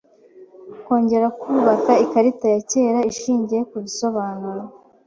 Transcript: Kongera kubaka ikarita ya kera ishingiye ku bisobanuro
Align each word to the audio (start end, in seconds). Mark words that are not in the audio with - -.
Kongera 0.85 1.27
kubaka 1.39 1.91
ikarita 2.05 2.45
ya 2.53 2.59
kera 2.71 2.99
ishingiye 3.11 3.61
ku 3.69 3.75
bisobanuro 3.83 4.61